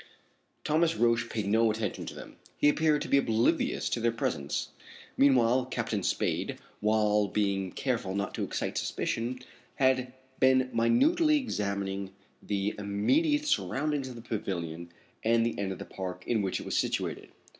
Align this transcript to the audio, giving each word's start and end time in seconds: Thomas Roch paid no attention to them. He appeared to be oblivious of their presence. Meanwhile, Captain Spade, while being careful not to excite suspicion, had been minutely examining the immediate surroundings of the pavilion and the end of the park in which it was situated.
Thomas 0.63 0.95
Roch 0.95 1.29
paid 1.29 1.45
no 1.45 1.69
attention 1.69 2.07
to 2.07 2.15
them. 2.15 2.37
He 2.57 2.69
appeared 2.69 3.03
to 3.03 3.07
be 3.07 3.19
oblivious 3.19 3.95
of 3.95 4.01
their 4.01 4.11
presence. 4.11 4.69
Meanwhile, 5.15 5.65
Captain 5.67 6.01
Spade, 6.01 6.57
while 6.79 7.27
being 7.27 7.71
careful 7.71 8.15
not 8.15 8.33
to 8.33 8.43
excite 8.43 8.79
suspicion, 8.79 9.37
had 9.75 10.11
been 10.39 10.71
minutely 10.73 11.37
examining 11.37 12.13
the 12.41 12.73
immediate 12.79 13.45
surroundings 13.45 14.07
of 14.09 14.15
the 14.15 14.23
pavilion 14.23 14.89
and 15.23 15.45
the 15.45 15.53
end 15.59 15.71
of 15.71 15.77
the 15.77 15.85
park 15.85 16.23
in 16.25 16.41
which 16.41 16.59
it 16.59 16.65
was 16.65 16.75
situated. 16.75 17.29